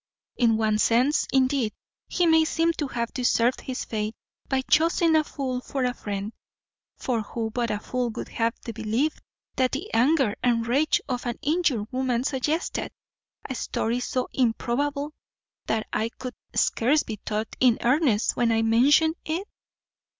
In 0.35 0.57
one 0.57 0.79
sense, 0.79 1.27
indeed, 1.31 1.73
he 2.07 2.25
may 2.25 2.43
seem 2.43 2.73
to 2.73 2.87
have 2.87 3.13
deserved 3.13 3.61
his 3.61 3.85
fate, 3.85 4.15
by 4.49 4.63
chusing 4.63 5.15
a 5.15 5.23
fool 5.23 5.61
for 5.61 5.83
a 5.83 5.93
friend; 5.93 6.33
for 6.97 7.21
who 7.21 7.51
but 7.51 7.69
a 7.69 7.77
fool 7.79 8.09
would 8.15 8.29
have 8.29 8.55
believed 8.73 9.21
what 9.57 9.73
the 9.73 9.93
anger 9.93 10.35
and 10.41 10.65
rage 10.65 11.01
of 11.07 11.27
an 11.27 11.37
injured 11.43 11.85
woman 11.91 12.23
suggested; 12.23 12.91
a 13.47 13.53
story 13.53 13.99
so 13.99 14.27
improbable, 14.33 15.13
that 15.67 15.85
I 15.93 16.09
could 16.09 16.33
scarce 16.55 17.03
be 17.03 17.17
thought 17.23 17.55
in 17.59 17.77
earnest 17.81 18.35
when 18.35 18.51
I 18.51 18.63
mentioned 18.63 19.17
it? 19.23 19.47